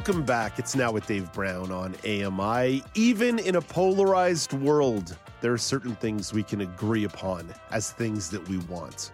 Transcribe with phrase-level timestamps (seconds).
[0.00, 0.58] Welcome back.
[0.58, 2.82] It's now with Dave Brown on AMI.
[2.94, 8.30] Even in a polarized world, there are certain things we can agree upon as things
[8.30, 9.12] that we want.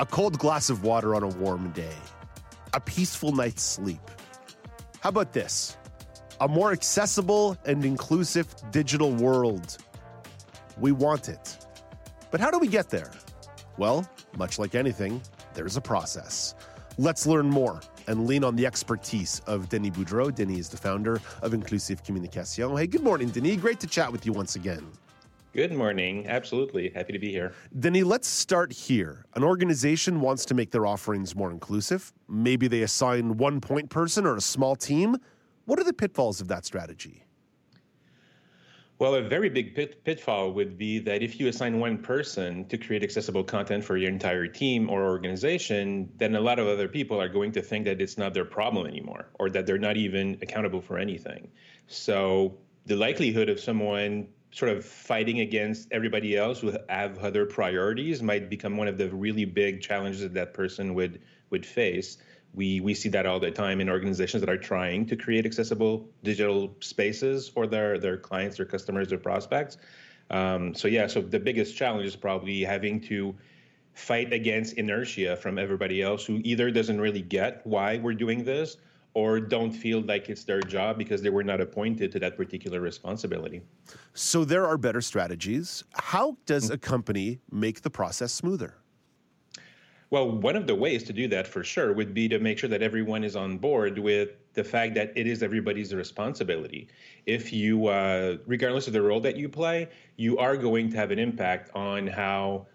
[0.00, 1.96] A cold glass of water on a warm day,
[2.74, 4.02] a peaceful night's sleep.
[5.00, 5.78] How about this?
[6.42, 9.78] A more accessible and inclusive digital world.
[10.76, 11.56] We want it.
[12.30, 13.10] But how do we get there?
[13.78, 14.06] Well,
[14.36, 15.22] much like anything,
[15.54, 16.54] there's a process.
[16.98, 20.34] Let's learn more and lean on the expertise of Denis Boudreau.
[20.34, 22.76] Denis is the founder of Inclusive Communication.
[22.76, 23.56] Hey, good morning, Denis.
[23.56, 24.86] Great to chat with you once again.
[25.54, 26.26] Good morning.
[26.26, 26.90] Absolutely.
[26.94, 27.52] Happy to be here.
[27.78, 29.26] Denis, let's start here.
[29.34, 32.12] An organization wants to make their offerings more inclusive.
[32.26, 35.16] Maybe they assign one point person or a small team.
[35.66, 37.24] What are the pitfalls of that strategy?
[39.02, 42.78] Well, a very big pit, pitfall would be that if you assign one person to
[42.78, 47.20] create accessible content for your entire team or organization, then a lot of other people
[47.20, 50.38] are going to think that it's not their problem anymore or that they're not even
[50.40, 51.50] accountable for anything.
[51.88, 58.22] So the likelihood of someone sort of fighting against everybody else who have other priorities
[58.22, 62.18] might become one of the really big challenges that that person would would face
[62.54, 66.08] we we see that all the time in organizations that are trying to create accessible
[66.22, 69.78] digital spaces for their their clients, their customers, their prospects.
[70.30, 73.34] Um, so yeah, so the biggest challenge is probably having to
[73.94, 78.78] fight against inertia from everybody else who either doesn't really get why we're doing this
[79.14, 82.80] or don't feel like it's their job because they were not appointed to that particular
[82.80, 83.60] responsibility.
[84.14, 85.84] So there are better strategies.
[85.92, 88.76] How does a company make the process smoother?
[90.12, 92.68] Well, one of the ways to do that for sure would be to make sure
[92.68, 96.88] that everyone is on board with the fact that it is everybody's responsibility.
[97.24, 101.12] If you, uh, regardless of the role that you play, you are going to have
[101.12, 102.66] an impact on how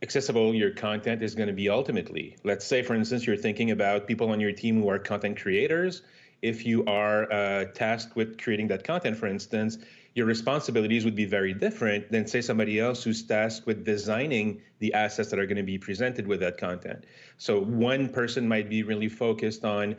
[0.00, 2.36] accessible your content is going to be ultimately.
[2.44, 6.02] Let's say, for instance, you're thinking about people on your team who are content creators.
[6.44, 9.78] If you are uh, tasked with creating that content, for instance,
[10.14, 14.92] your responsibilities would be very different than say somebody else who's tasked with designing the
[14.92, 17.04] assets that are going to be presented with that content.
[17.38, 19.96] So one person might be really focused on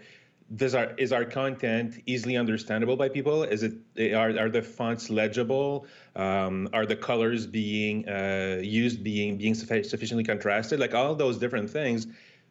[0.56, 3.42] does our is our content easily understandable by people?
[3.44, 3.74] Is it
[4.14, 5.88] are are the fonts legible?
[6.16, 10.80] Um, are the colors being uh, used being being sufficiently contrasted?
[10.80, 12.06] Like all those different things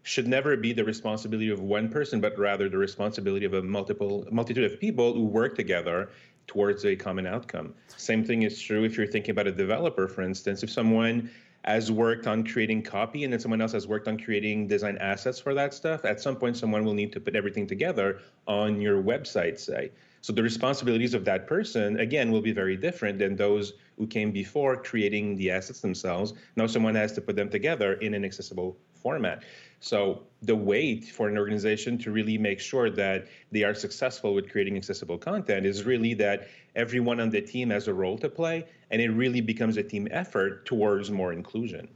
[0.05, 4.27] should never be the responsibility of one person, but rather the responsibility of a multiple
[4.31, 6.11] multitude of people who work together
[6.47, 7.75] towards a common outcome.
[7.97, 10.63] Same thing is true if you're thinking about a developer, for instance.
[10.63, 11.31] If someone
[11.65, 15.41] has worked on creating copy and then someone else has worked on creating design assets
[15.41, 19.03] for that stuff, at some point someone will need to put everything together on your
[19.03, 19.91] website, say.
[20.21, 24.33] So the responsibilities of that person, again, will be very different than those who came
[24.33, 26.35] before creating the assets themselves.
[26.57, 29.45] Now someone has to put them together in an accessible format.
[29.81, 34.51] So the way for an organization to really make sure that they are successful with
[34.51, 38.65] creating accessible content is really that everyone on the team has a role to play
[38.91, 41.87] and it really becomes a team effort towards more inclusion.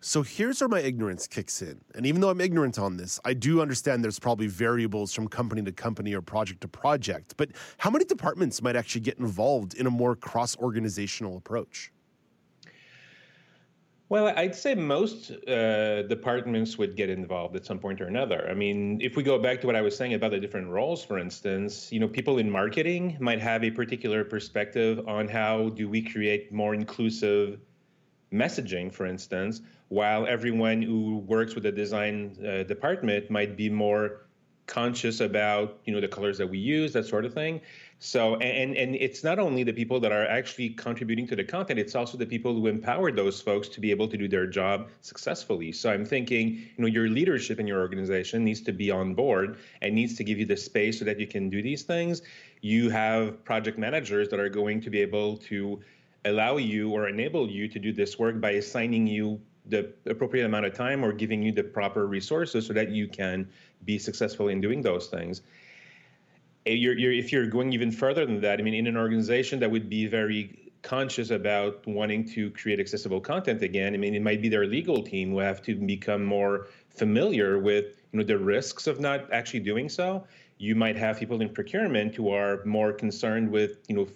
[0.00, 1.80] So here's where my ignorance kicks in.
[1.94, 5.62] And even though I'm ignorant on this, I do understand there's probably variables from company
[5.62, 7.34] to company or project to project.
[7.36, 11.92] But how many departments might actually get involved in a more cross organizational approach?
[14.08, 18.48] Well, I'd say most uh, departments would get involved at some point or another.
[18.48, 21.04] I mean, if we go back to what I was saying about the different roles,
[21.04, 25.88] for instance, you know, people in marketing might have a particular perspective on how do
[25.88, 27.58] we create more inclusive
[28.32, 34.25] messaging, for instance, while everyone who works with the design uh, department might be more
[34.66, 37.60] conscious about you know the colors that we use that sort of thing.
[37.98, 41.78] So and and it's not only the people that are actually contributing to the content
[41.78, 44.90] it's also the people who empower those folks to be able to do their job
[45.00, 45.72] successfully.
[45.72, 49.58] So i'm thinking you know your leadership in your organization needs to be on board
[49.80, 52.22] and needs to give you the space so that you can do these things.
[52.60, 55.80] You have project managers that are going to be able to
[56.24, 60.66] allow you or enable you to do this work by assigning you the appropriate amount
[60.66, 63.48] of time or giving you the proper resources so that you can
[63.84, 65.42] be successful in doing those things.
[66.66, 69.58] Eh, you're, you're, if you're going even further than that, I mean, in an organization
[69.60, 74.22] that would be very conscious about wanting to create accessible content again, I mean, it
[74.22, 78.38] might be their legal team who have to become more familiar with you know the
[78.38, 80.24] risks of not actually doing so.
[80.58, 84.06] You might have people in procurement who are more concerned with you know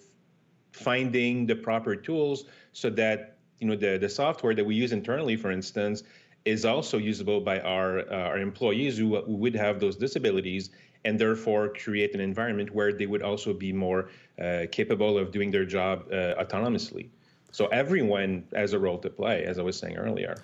[0.72, 5.36] finding the proper tools so that you know the, the software that we use internally,
[5.36, 6.02] for instance,
[6.44, 10.70] is also usable by our uh, our employees who, who would have those disabilities
[11.04, 14.10] and therefore create an environment where they would also be more
[14.40, 17.08] uh, capable of doing their job uh, autonomously.
[17.52, 20.36] So everyone has a role to play, as I was saying earlier.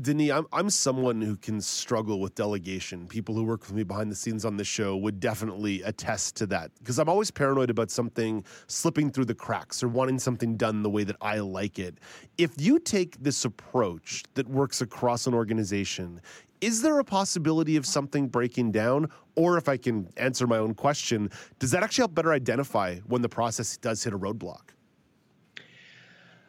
[0.00, 3.06] Denis, I'm, I'm someone who can struggle with delegation.
[3.06, 6.46] People who work with me behind the scenes on the show would definitely attest to
[6.46, 10.82] that because I'm always paranoid about something slipping through the cracks or wanting something done
[10.82, 11.98] the way that I like it.
[12.38, 16.20] If you take this approach that works across an organization,
[16.60, 19.10] is there a possibility of something breaking down?
[19.34, 23.20] Or if I can answer my own question, does that actually help better identify when
[23.20, 24.73] the process does hit a roadblock?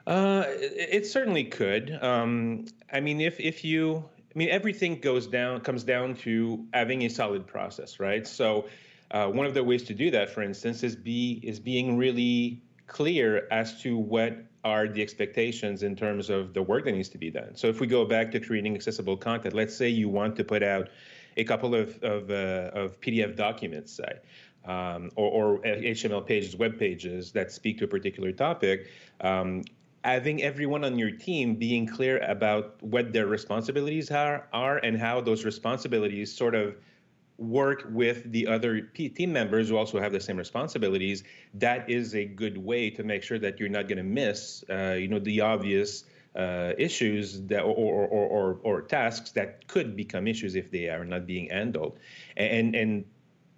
[0.07, 1.97] Uh, it, it, certainly could.
[2.01, 7.03] Um, I mean, if if you, I mean, everything goes down comes down to having
[7.03, 8.25] a solid process, right?
[8.27, 8.67] So,
[9.11, 12.61] uh, one of the ways to do that, for instance, is be is being really
[12.85, 17.17] clear as to what are the expectations in terms of the work that needs to
[17.17, 17.55] be done.
[17.55, 20.61] So, if we go back to creating accessible content, let's say you want to put
[20.61, 20.89] out
[21.35, 24.19] a couple of of, uh, of PDF documents, say.
[24.65, 28.87] Um, or, or, HTML pages, web pages that speak to a particular topic,
[29.21, 29.61] um,
[30.05, 35.19] having everyone on your team being clear about what their responsibilities are, are and how
[35.19, 36.75] those responsibilities sort of
[37.37, 41.23] work with the other team members who also have the same responsibilities
[41.55, 44.91] that is a good way to make sure that you're not going to miss uh,
[44.91, 46.05] you know the obvious
[46.35, 51.05] uh, issues that or, or, or, or, tasks that could become issues if they are
[51.05, 51.97] not being handled.
[52.35, 53.05] And and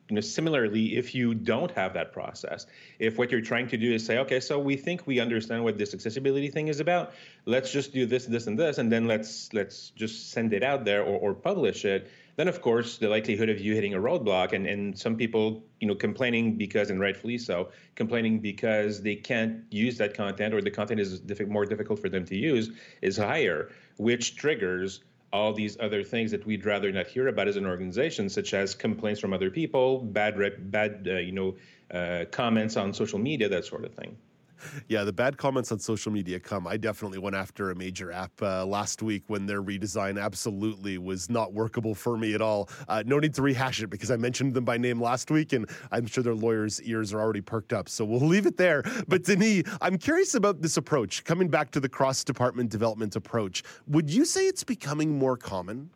[0.09, 2.65] you know, similarly, if you don't have that process,
[2.99, 5.77] if what you're trying to do is say, okay, so we think we understand what
[5.77, 7.13] this accessibility thing is about,
[7.45, 10.85] let's just do this, this, and this, and then let's let's just send it out
[10.85, 14.53] there or, or publish it, then of course the likelihood of you hitting a roadblock
[14.53, 19.63] and, and some people, you know, complaining because and rightfully so, complaining because they can't
[19.71, 22.71] use that content or the content is more difficult for them to use
[23.01, 25.01] is higher, which triggers
[25.33, 28.73] all these other things that we'd rather not hear about as an organization, such as
[28.73, 31.55] complaints from other people, bad rep, bad uh, you know
[31.91, 34.17] uh, comments on social media, that sort of thing.
[34.87, 36.65] Yeah, the bad comments on social media come.
[36.65, 41.29] I definitely went after a major app uh, last week when their redesign absolutely was
[41.29, 42.69] not workable for me at all.
[42.87, 45.69] Uh, no need to rehash it because I mentioned them by name last week, and
[45.91, 47.89] I'm sure their lawyers' ears are already perked up.
[47.89, 48.83] So we'll leave it there.
[49.07, 51.23] But Denis, I'm curious about this approach.
[51.23, 55.89] Coming back to the cross department development approach, would you say it's becoming more common?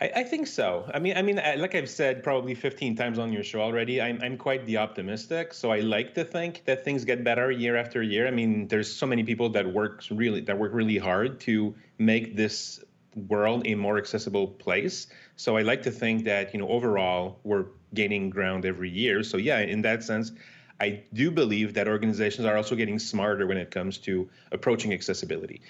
[0.00, 0.90] I, I, think so.
[0.92, 4.20] I mean, I mean, like I've said probably 15 times on your show already, I'm,
[4.22, 5.54] I'm quite the optimistic.
[5.54, 8.26] So I like to think that things get better year after year.
[8.26, 12.36] I mean, there's so many people that works really that work really hard to make
[12.36, 12.84] this
[13.28, 15.06] world a more accessible place.
[15.36, 19.22] So I like to think that you know overall we're gaining ground every year.
[19.22, 20.32] So yeah, in that sense,
[20.78, 25.62] I do believe that organizations are also getting smarter when it comes to approaching accessibility.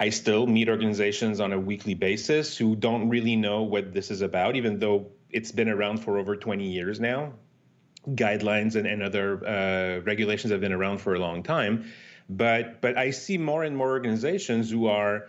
[0.00, 4.22] I still meet organizations on a weekly basis who don't really know what this is
[4.22, 7.32] about, even though it's been around for over 20 years now.
[8.08, 11.90] Guidelines and, and other uh, regulations have been around for a long time.
[12.28, 15.28] But, but I see more and more organizations who are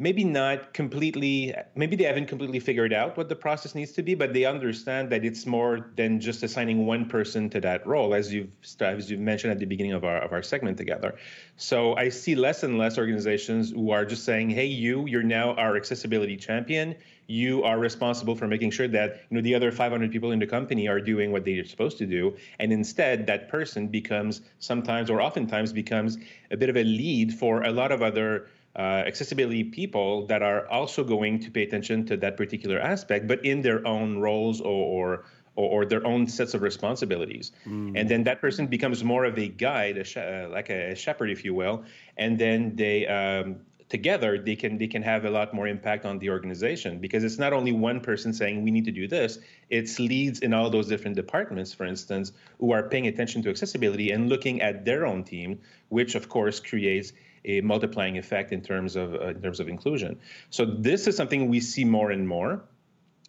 [0.00, 4.14] maybe not completely maybe they haven't completely figured out what the process needs to be
[4.14, 8.32] but they understand that it's more than just assigning one person to that role as
[8.32, 8.48] you've
[8.80, 11.14] as you've mentioned at the beginning of our of our segment together.
[11.56, 15.54] So i see less and less organizations who are just saying hey you you're now
[15.54, 16.96] our accessibility champion.
[17.26, 20.46] You are responsible for making sure that you know the other 500 people in the
[20.46, 22.36] company are doing what they're supposed to do.
[22.58, 26.18] And instead that person becomes sometimes or oftentimes becomes
[26.50, 30.68] a bit of a lead for a lot of other uh, accessibility people that are
[30.68, 35.24] also going to pay attention to that particular aspect, but in their own roles or,
[35.56, 37.52] or, or their own sets of responsibilities.
[37.66, 37.98] Mm.
[37.98, 41.30] And then that person becomes more of a guide, a sh- uh, like a shepherd,
[41.30, 41.84] if you will.
[42.16, 43.56] And then they um,
[43.90, 47.38] together they can they can have a lot more impact on the organization because it's
[47.38, 50.86] not only one person saying we need to do this it's leads in all those
[50.86, 55.24] different departments for instance who are paying attention to accessibility and looking at their own
[55.24, 55.58] team
[55.88, 57.12] which of course creates
[57.44, 60.18] a multiplying effect in terms of uh, in terms of inclusion.
[60.50, 62.62] So this is something we see more and more.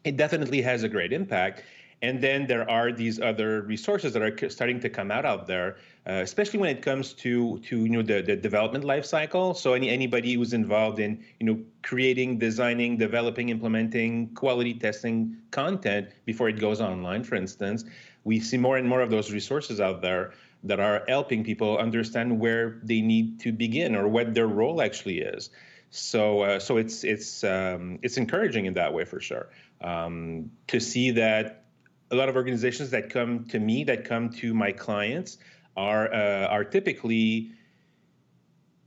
[0.04, 1.64] It definitely has a great impact.
[2.04, 5.78] And then there are these other resources that are starting to come out out there,
[6.08, 9.54] uh, especially when it comes to to you know the, the development life cycle.
[9.54, 16.10] So any anybody who's involved in you know creating, designing, developing, implementing, quality testing content
[16.26, 17.86] before it goes online, for instance,
[18.24, 22.40] we see more and more of those resources out there that are helping people understand
[22.40, 25.50] where they need to begin or what their role actually is.
[25.90, 29.50] So, uh, so it's it's um, it's encouraging in that way for sure
[29.82, 31.66] um, to see that
[32.12, 35.38] a lot of organizations that come to me, that come to my clients,
[35.76, 37.52] are uh, are typically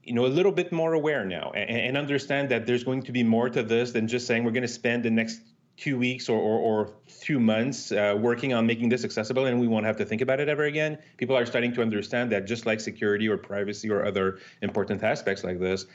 [0.02, 3.12] you know a little bit more aware now and, and, understand that there's going to
[3.12, 5.40] be more to this than just saying we're going to spend the next
[5.76, 9.66] two weeks or, or, or few months uh, working on making this accessible and we
[9.66, 12.64] won't have to think about it ever again people are starting to understand that just
[12.64, 15.86] like security or privacy or other important aspects like this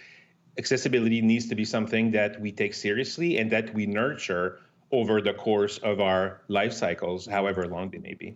[0.57, 4.59] accessibility needs to be something that we take seriously and that we nurture
[4.91, 8.35] over the course of our life cycles however long they may be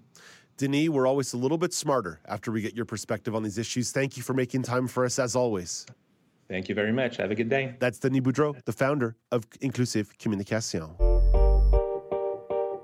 [0.56, 3.92] Denis, we're always a little bit smarter after we get your perspective on these issues.
[3.92, 5.88] Thank you for making time for us as always.
[6.48, 7.18] Thank you very much.
[7.18, 7.76] Have a good day.
[7.80, 11.13] That's Denis Boudreau, the founder of Inclusive Communication.